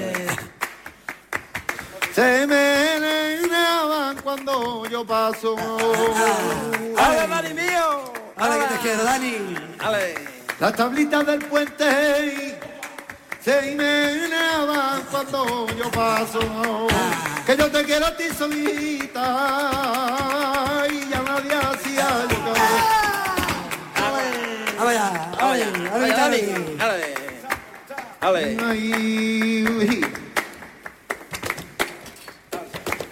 se 2.14 2.46
me 2.46 3.00
meneaban 3.00 4.16
cuando 4.22 4.86
yo 4.88 5.04
paso. 5.04 5.56
¡Ale, 6.96 7.26
Dani 7.26 7.54
mío! 7.54 8.12
¡Ale, 8.36 8.58
que 8.60 8.74
te 8.74 8.80
quiero, 8.82 9.02
Dani! 9.02 9.56
¡Ale! 9.80 10.14
Las 10.60 10.74
tablitas 10.74 11.26
del 11.26 11.40
puente 11.46 12.56
se 13.40 13.74
meneaban 13.74 15.02
cuando 15.10 15.66
yo 15.76 15.90
paso. 15.90 16.38
Que 17.46 17.56
yo 17.56 17.70
te 17.70 17.84
quiero 17.84 18.06
a 18.06 18.16
ti 18.16 18.24
solita 18.36 19.20
y 20.90 21.08
ya 21.10 21.22
nadie 21.22 21.54
hacía. 21.54 22.24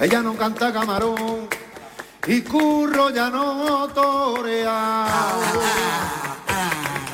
Ella 0.03 0.21
no 0.21 0.37
canta 0.37 0.73
camarón 0.73 1.49
y 2.27 2.41
curro 2.43 3.11
ya 3.11 3.31
no 3.31 3.87
torea. 3.95 5.07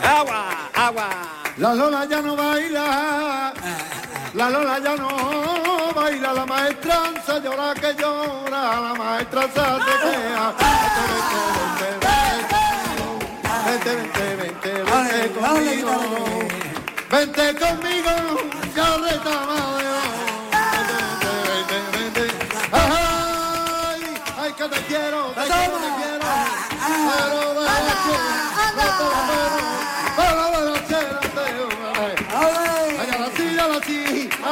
¡Agua! 0.02 0.70
¡Agua! 0.74 1.08
La 1.58 1.74
Lola 1.74 2.06
ya 2.06 2.22
no 2.22 2.34
baila, 2.34 3.52
la 4.39 4.49
Lola 4.51 4.78
ya 4.78 4.95
no 4.95 5.09
baila, 5.97 6.32
la 6.32 6.47
maestranza 6.47 7.41
llora 7.41 7.74
que 7.74 7.93
llora, 8.01 8.80
la 8.84 8.95
maestranza 8.97 9.78
se 9.84 9.95
queja. 10.03 10.47
Vente, 13.66 13.91
vente, 13.99 14.24
vente, 14.41 14.70
vente, 14.70 14.72
vente 14.91 15.20
conmigo. 15.34 15.95
Vente 17.11 17.45
conmigo, 17.62 18.14
ya 18.76 18.89
reclamadeo. 19.07 19.99
Vente, 20.55 21.30
vente, 21.49 21.76
vente, 21.95 22.20
vente. 22.20 22.24
Ay, 22.72 24.03
ay, 24.41 24.51
que 24.53 24.66
te 24.68 24.80
quiero, 24.86 25.20
te 25.32 25.43
quiero, 25.51 25.76
te 25.84 25.91
quiero. 25.99 26.28
Pero 27.09 28.38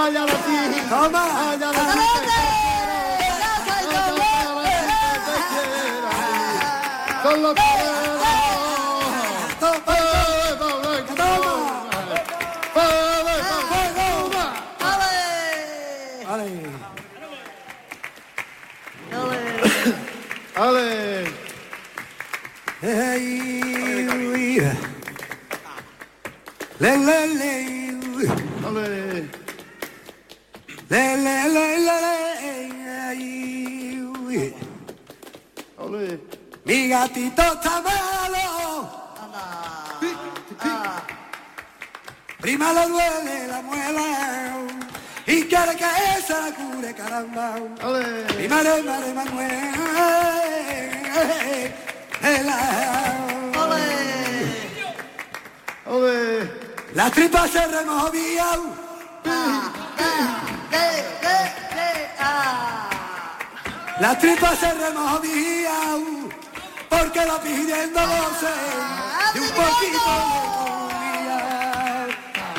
ay, 0.06 0.16
a 0.16 0.24
la 0.24 0.32
sí. 0.32 0.56
Toma. 0.88 1.50
Ay, 1.50 1.62
a 1.62 1.72
la 1.72 1.92
sí, 1.92 1.98
que 2.14 2.20
te 2.20 2.32
quiero. 2.76 2.96
Son 7.22 7.42
los 7.42 7.54
Ale. 20.56 21.26
¡Ey! 22.80 24.08
uy. 24.08 24.62
¡Le, 26.78 26.96
le, 26.96 27.26
le! 27.34 27.56
Ale. 28.66 29.45
¡Le, 30.88 31.16
le, 31.16 31.48
le, 31.48 31.78
le, 31.78 32.00
le! 32.00 32.16
Mi 36.64 36.88
gatito 36.88 37.42
está 37.42 37.80
malo. 37.80 38.88
Prima 42.40 42.72
le 42.72 42.86
duele 42.88 43.46
la 43.48 43.62
muela 43.62 44.56
y 45.26 45.42
quiere 45.44 45.76
que 45.76 45.86
se 46.26 46.32
la 46.32 46.52
cure 46.54 46.94
caramba. 46.94 47.54
Prima 48.36 48.62
le 48.62 48.82
madre 48.82 49.14
Manuel. 49.14 49.76
La 56.94 57.10
tripa 57.10 57.46
se 57.46 57.66
removía. 57.66 58.46
La 63.98 64.16
tripa 64.18 64.54
se 64.54 64.72
removía 64.74 65.72
porque 66.88 67.24
va 67.24 67.40
pidiendo 67.40 68.00
doce 68.00 68.52
y 69.34 69.38
un 69.38 69.48
poquito 69.48 70.12
de 70.12 70.46
comida. 70.58 71.38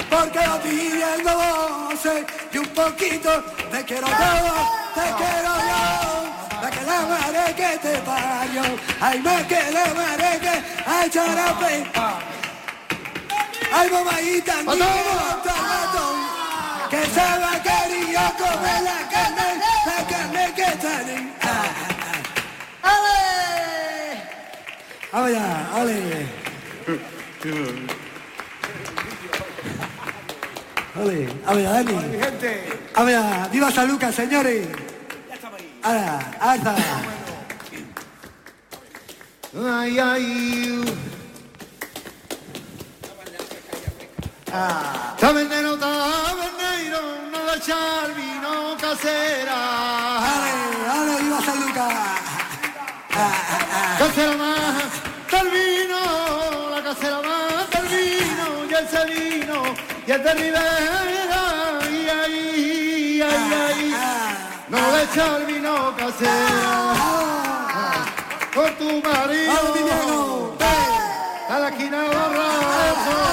Porque 0.10 0.40
va 0.40 0.60
pidiendo 0.60 1.32
doce 1.32 2.26
y 2.52 2.58
un 2.58 2.68
poquito 2.70 3.44
te 3.72 3.86
quiero 3.86 4.08
yo, 4.08 4.56
te 4.96 5.08
quiero 5.20 5.54
yo. 5.70 6.62
La 6.62 6.70
que 6.72 6.82
la 6.82 7.02
madre 7.02 7.54
que 7.56 7.78
te 7.78 7.98
parió, 8.00 8.64
ay 9.00 9.20
me 9.20 9.46
que 9.46 9.72
la 9.72 9.86
madre 9.94 10.40
que 10.40 10.64
ay 10.88 11.10
charape. 11.12 11.92
Ay 13.72 13.90
mamadita 13.92 14.56
que 16.90 17.06
se 17.06 17.40
va 17.42 17.62
querido 17.62 18.22
comer 18.38 18.82
la 18.84 19.10
carne, 19.10 19.57
la 19.57 19.57
en... 20.84 21.34
¡Ale! 25.12 25.34
ya, 25.34 25.70
ale. 25.74 26.28
Ale, 30.96 31.28
ale, 31.46 31.64
Dani. 31.64 31.94
Ale, 32.96 33.16
viva 33.52 33.72
San 33.72 33.88
Lucas, 33.88 34.16
señores. 34.16 34.68
Ahora, 35.84 36.20
alza. 36.40 36.76
Ay, 39.56 40.00
ay. 40.00 41.17
Tabernero, 45.20 45.78
tabernero, 45.78 47.02
no 47.32 47.40
le 47.46 47.58
echar 47.58 48.08
vino 48.16 48.76
casera. 48.82 49.60
Ale, 50.32 50.52
ale, 50.94 51.22
viva 51.22 51.40
San 51.46 51.60
Lucas. 51.62 51.94
Casera 54.00 54.36
más 54.38 54.90
del 55.32 55.48
vino, 55.52 56.02
la 56.72 56.82
casera 56.84 57.20
más 57.22 57.70
del 57.70 57.86
vino, 57.98 58.46
y 58.68 58.74
el 58.74 58.88
celino, 58.88 59.60
y 60.08 60.12
el 60.12 60.24
de 60.24 60.34
Rivera, 60.34 61.40
ay, 61.84 62.08
ay, 62.24 63.22
ay, 63.22 63.54
ay. 63.68 63.96
No 64.70 64.80
le 64.92 65.04
echar 65.04 65.46
vino 65.46 65.96
casera. 65.98 66.94
Por 68.56 68.70
tu 68.80 68.90
marido. 69.08 70.58
A 71.50 71.60
la 71.60 71.70
esquina 71.70 72.04
borracho, 72.04 73.27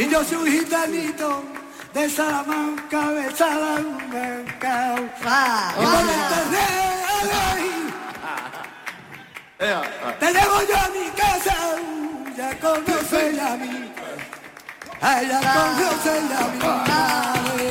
Si 0.00 0.08
yo 0.08 0.24
soy 0.24 0.50
gitanito, 0.50 1.44
de 1.92 2.08
Salamanca, 2.08 3.12
de 3.12 3.36
Salamanca. 3.36 4.94
Y 4.96 5.84
por 5.84 6.00
el 6.00 6.22
terreno 6.32 6.80
te 10.18 10.26
llevo 10.32 10.58
yo 10.66 10.76
a 10.78 10.88
mi 10.88 11.10
casa, 11.10 11.54
ya 12.34 12.58
conoce 12.60 13.36
ya 13.36 13.56
mi, 13.58 13.92
ella 15.02 15.40
conoce 15.52 16.12
ya 16.30 16.42
mi 16.48 16.58
madre. 16.88 17.70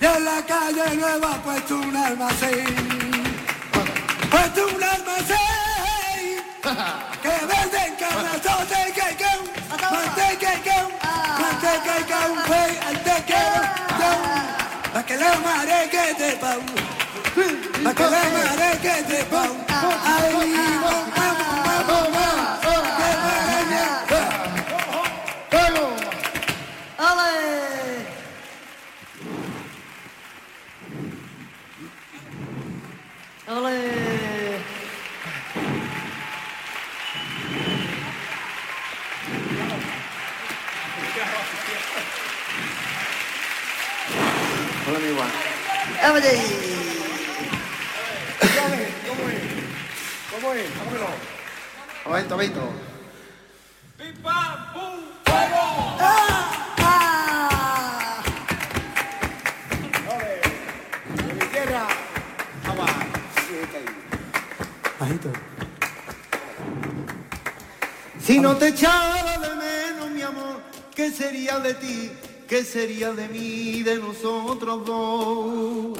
Y 0.00 0.04
en 0.04 0.24
la 0.24 0.46
calle 0.46 0.96
nueva 0.96 1.32
ha 1.32 1.42
puesto 1.42 1.74
un 1.74 1.96
almacén, 1.96 2.66
puesto 4.30 4.60
un 4.68 4.84
almacén, 4.84 6.38
que 7.20 7.34
venden 7.46 7.96
carrazote 7.96 8.92
que 8.94 9.16
que 9.16 9.55
manteca 9.76 10.52
que 10.52 10.62
que 10.66 10.78
manteca 11.40 11.94
que 12.08 12.18
un 12.30 12.38
fe, 12.48 12.62
al 12.86 12.96
te 13.04 13.16
que 13.28 13.42
para 14.92 15.06
que 15.06 15.16
la 15.16 15.32
mare 15.44 15.88
que 15.90 16.14
te 16.14 16.36
pau. 16.36 16.60
Pa' 17.36 17.94
que 17.94 18.02
la 18.02 18.22
madre 18.34 18.78
que 18.80 19.02
te 19.08 19.24
pon 19.24 19.52
Ay, 19.68 20.32
vamos, 20.82 21.04
vamos, 21.16 22.08
vamos, 22.16 22.86
que 22.98 23.10
vaya. 23.24 23.86
¡Ale! 26.98 27.30
¡Ale! 33.46 33.95
¡Ale! 46.06 46.20
¿Cómo 48.38 48.68
es? 48.74 48.90
¿Cómo 49.08 49.28
es? 49.28 49.42
¿Cómo 50.30 50.54
es? 50.54 50.68
Dámelo. 50.78 51.08
Abento, 52.04 52.34
abento. 52.34 52.72
Bajito. 65.00 65.32
Si 68.24 68.38
no 68.38 68.56
te 68.56 68.68
echara 68.68 69.38
de 69.38 69.54
menos, 69.56 70.10
mi 70.10 70.22
amor, 70.22 70.62
¿qué 70.94 71.10
sería 71.10 71.58
de 71.58 71.74
ti? 71.74 72.12
¿Qué 72.48 72.62
sería 72.62 73.12
de 73.12 73.28
mí, 73.28 73.82
de 73.82 73.98
nosotros 73.98 74.84
dos? 74.86 75.98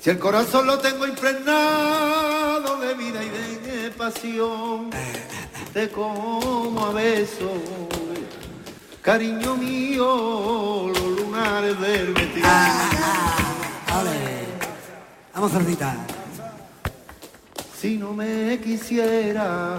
Si 0.00 0.10
el 0.10 0.18
corazón 0.18 0.66
lo 0.66 0.78
tengo 0.78 1.06
impregnado 1.06 2.78
de 2.80 2.94
vida 2.94 3.20
y 3.22 3.28
de 3.28 3.90
pasión, 3.90 4.90
te 5.72 5.90
como 5.90 6.86
a 6.86 6.92
besos, 6.92 7.60
cariño 9.02 9.56
mío, 9.56 10.88
los 10.88 11.20
lunares 11.20 11.78
del 11.80 12.14
vestido. 12.14 12.48
Vamos, 15.34 15.52
Cerdita. 15.52 16.13
Si 17.84 17.98
no 17.98 18.14
me 18.14 18.58
quisiera, 18.60 19.78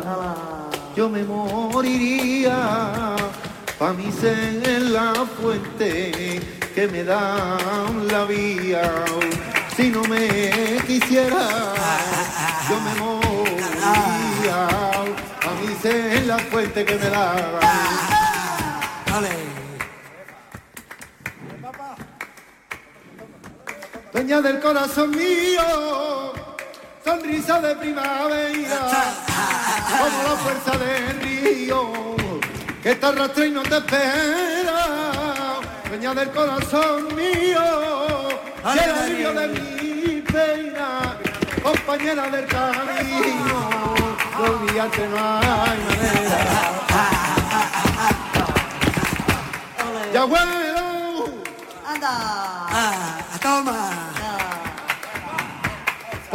yo 0.95 1.09
me 1.09 1.23
moriría. 1.23 3.15
Pa' 3.79 3.93
mí 3.93 4.13
en 4.21 4.93
la 4.93 5.25
fuente 5.25 6.39
que 6.75 6.87
me 6.87 7.03
dan 7.03 8.07
la 8.07 8.25
vía. 8.25 9.05
Si 9.75 9.89
no 9.89 10.03
me 10.03 10.27
quisiera, 10.85 11.73
yo 12.69 12.79
me 12.85 12.93
moriría. 13.01 14.67
Pa' 15.41 15.55
mí 15.59 15.75
en 15.83 16.27
la 16.27 16.37
fuente 16.37 16.85
que 16.85 16.95
me 16.97 17.09
da 17.09 17.33
la 19.09 19.19
vía. 19.19 19.55
Dueña 24.13 24.41
del 24.41 24.59
corazón 24.59 25.09
mío, 25.09 26.35
sonrisa 27.05 27.61
de 27.61 27.75
primavera, 27.75 28.79
como 29.99 30.23
la 30.23 30.35
fuerza 30.43 30.75
del 30.75 31.21
río, 31.21 32.15
que 32.81 32.95
te 32.95 33.05
arrastra 33.05 33.45
y 33.45 33.51
no 33.51 33.61
te 33.61 33.77
espera. 33.77 35.59
Dueña 35.87 36.15
del 36.15 36.31
corazón 36.31 37.15
mío, 37.15 37.61
y 38.73 38.79
el 38.79 38.91
alivio 38.91 39.33
de 39.33 39.47
mi 39.47 40.21
pena, 40.21 41.15
compañera 41.61 42.27
del 42.27 42.47
camino, 42.47 43.93
de 44.37 44.49
olvidarte 44.49 45.07
no 45.07 45.17
hay 45.17 45.79
manera. 45.87 46.39
Ya 50.13 50.21
abuelo, 50.21 51.25
¡Anda! 51.85 52.07
Ah, 52.09 53.37
toma. 53.41 54.04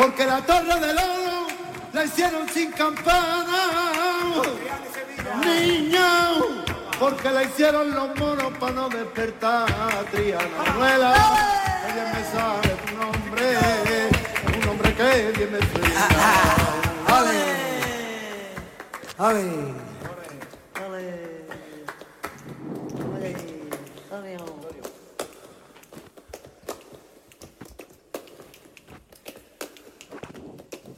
Porque 0.01 0.25
la 0.25 0.41
torre 0.41 0.81
del 0.81 0.97
oro 0.97 1.47
la 1.93 2.05
hicieron 2.05 2.49
sin 2.49 2.73
campana. 2.73 3.69
Niña, 5.45 6.31
porque 6.99 7.31
la 7.31 7.45
hicieron 7.45 7.95
los 7.95 8.17
monos 8.19 8.51
para 8.59 8.73
no 8.73 8.89
despertar. 8.89 9.67
Triana 10.11 10.49
Manuela, 10.57 11.15
que 11.85 11.93
bien 11.93 12.13
me 12.15 12.25
sale 12.33 12.71
tu 12.87 12.97
nombre, 12.97 13.45
un 14.55 14.67
nombre 14.67 14.95
que 14.95 15.33
bien 15.37 15.53
me 15.53 15.59
suena. 15.59 16.09
Ale. 17.07 17.39
Ale. 19.19 19.90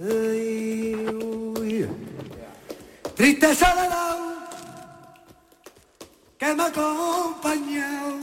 Ay, 0.02 0.98
uy. 1.22 1.86
Triste 3.14 3.54
soledad 3.54 4.18
que 6.38 6.54
me 6.54 6.62
ha 6.64 6.66
acompañado. 6.66 8.18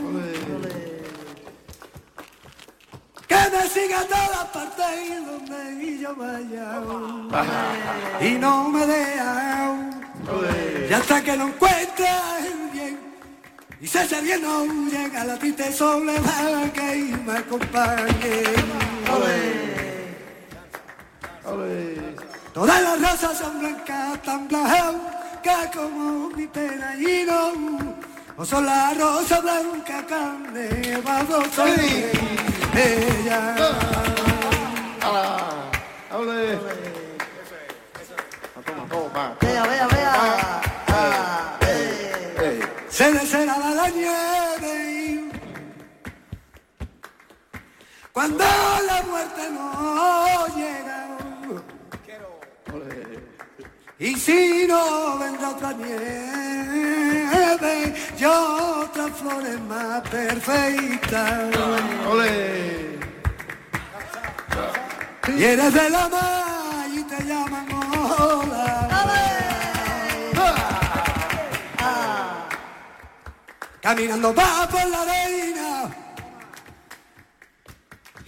Que 3.28 3.36
me 3.36 3.70
siga 3.70 4.02
a 4.02 4.08
todas 4.08 4.46
partes 4.52 4.86
y 5.08 5.14
donde 5.24 6.00
yo 6.00 6.14
vaya. 6.18 6.82
Y 8.20 8.34
no 8.34 8.68
me 8.68 8.86
deja. 8.86 9.80
Y 10.90 10.94
hasta 10.94 11.24
que 11.24 11.38
no 11.38 11.48
encuentre 11.48 12.10
el 12.40 12.70
bien. 12.74 13.00
Y 13.80 13.88
se 13.88 14.06
se 14.06 14.20
bien 14.22 14.42
no 14.42 14.66
llega 14.66 15.24
la 15.24 15.40
triste 15.40 15.72
soledad 15.72 16.74
que 16.74 17.16
me 17.26 17.38
acompañe. 17.38 18.44
Todas 22.54 22.82
las 22.82 23.02
rosas 23.02 23.38
son 23.38 23.60
blancas, 23.60 24.22
tan 24.24 24.48
blancas 24.48 25.76
como 25.76 26.30
mi 26.30 26.48
pena 26.48 26.96
y 26.96 27.26
no. 27.26 27.54
O 28.38 28.46
son 28.46 28.66
las 28.66 28.98
rosas 28.98 29.42
blancas 29.42 30.04
que 30.06 30.14
han 30.14 30.54
nevado 30.54 31.44
sobre 31.52 32.12
ella. 32.76 33.56
Ole. 36.12 36.58
Toma. 38.90 39.36
Vea, 39.42 39.64
vea, 39.68 39.88
vea. 39.88 40.70
Se 42.90 43.12
desherada 43.14 43.70
la 43.72 43.88
nieve. 43.90 45.32
Cuando 48.12 48.44
la 48.44 49.04
muerte 49.04 49.50
no 49.52 50.48
llega. 50.56 51.09
Y 54.02 54.16
si 54.16 54.66
no 54.66 55.18
vendrá 55.20 55.50
otra 55.50 55.74
nieve 55.74 56.50
y 58.18 58.24
otras 58.24 59.12
flores 59.12 59.60
más 59.68 60.02
perfectas. 60.10 61.50
Y 65.28 65.44
eres 65.44 65.74
de 65.74 65.90
la 65.90 66.08
mar 66.08 66.88
y 66.94 67.04
te 67.04 67.26
llaman 67.26 67.68
hola. 67.74 68.86
Caminando 73.82 74.34
va 74.34 74.68
por 74.70 74.88
la 74.90 75.02
arena 75.02 75.59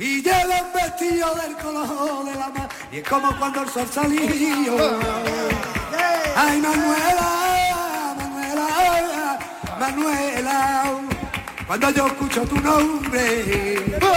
y 0.01 0.23
lleva 0.23 0.63
un 0.65 0.73
vestido 0.73 1.35
del 1.35 1.55
color 1.57 2.25
de 2.25 2.33
la 2.33 2.49
mar 2.49 2.67
y 2.91 2.97
es 2.97 3.07
como 3.07 3.37
cuando 3.37 3.61
el 3.61 3.69
sol 3.69 3.87
salía. 3.93 4.31
Ay 6.35 6.59
Manuela, 6.59 8.15
Manuela, 8.17 9.39
Manuela, 9.79 10.83
cuando 11.67 11.91
yo 11.91 12.07
escucho 12.07 12.41
tu 12.47 12.59
nombre, 12.61 13.75
tu 13.99 14.07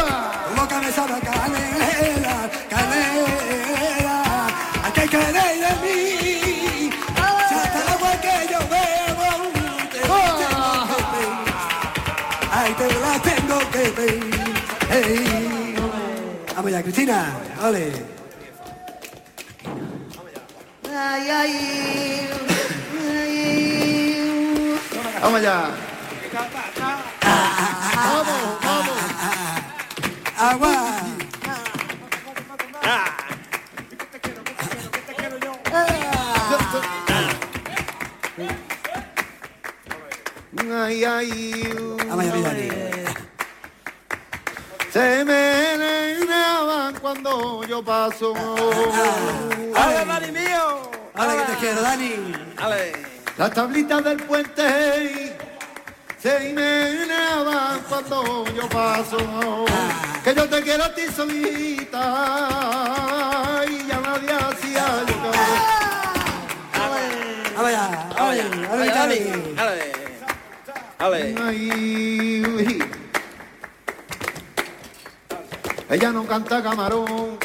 boca 0.59 0.81
me 0.81 0.91
sabe 0.91 1.21
canela, 1.21 2.51
canela, 2.71 4.47
¿a 4.85 4.93
qué 4.95 5.07
queréis 5.07 5.61
de 5.65 5.73
mí? 5.85 6.91
Hasta 7.15 7.83
el 7.83 7.89
agua 7.91 8.13
que 8.23 8.49
yo 8.51 8.59
bebo. 8.73 9.29
Ay, 12.51 12.73
te 12.73 12.87
la 13.01 13.19
tengo 13.21 13.59
que 13.71 13.91
pedir. 13.91 15.44
Vamos 16.65 16.79
ya, 16.79 16.83
Cristina, 16.83 17.37
ole. 17.63 17.93
Ay, 20.97 21.29
ay, 21.29 22.29
ay. 23.19 24.81
Vamos 25.21 25.41
allá. 25.41 25.71
Vamos, 27.95 28.41
vamos. 28.65 28.97
Agua. 30.39 30.75
Ay, 40.73 41.05
ay. 41.05 41.31
Vidani. 42.33 42.69
Se 44.91 45.25
me 45.27 45.44
cuando 47.05 47.63
yo 47.65 47.85
paso. 47.85 48.33
¡Ale, 49.77 50.07
Dani 50.07 50.33
mío! 50.33 50.91
¡Ale, 51.15 51.37
que 51.37 51.43
te 51.53 51.59
quiero, 51.59 51.83
Dani! 51.83 52.33
Las 53.37 53.53
tablitas 53.53 54.03
del 54.05 54.23
puente 54.23 55.37
se 56.19 56.55
meneaban 56.55 57.81
cuando 57.91 58.47
yo 58.57 58.67
paso. 58.71 59.19
Que 60.25 60.35
yo 60.35 60.49
te 60.49 60.63
quiero 60.63 60.85
a 60.85 60.95
ti 60.95 61.03
solita 61.15 62.01
y 63.69 63.87
ya 63.87 64.01
nadie 64.01 64.33
hacía 64.33 65.05
yo. 65.07 65.15
Vamos 67.55 67.69
allá, 67.69 68.09
vamos 68.17 68.33
allá, 68.33 68.45
vamos 68.63 68.81
allá, 68.81 68.95
Dani. 70.99 73.04
Ella 75.89 76.11
no 76.11 76.27
canta 76.27 76.63
camarón 76.63 77.39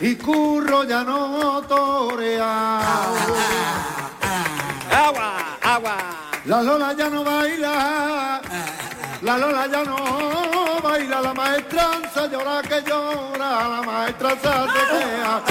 y 0.00 0.16
curro 0.16 0.84
ya 0.84 1.04
no 1.04 1.62
torea. 1.62 2.80
Agua, 4.90 5.58
agua. 5.62 5.96
La 6.46 6.62
Lola 6.62 6.94
ya 6.94 7.10
no 7.10 7.22
baila, 7.22 8.40
la 9.20 9.38
Lola 9.38 9.66
ya 9.66 9.84
no 9.84 10.80
baila, 10.82 11.20
la 11.20 11.34
maestranza 11.34 12.26
llora 12.26 12.62
que 12.62 12.80
llora, 12.88 13.68
la 13.68 13.82
maestranza 13.82 14.66
se 14.72 14.82
queja. 14.88 15.42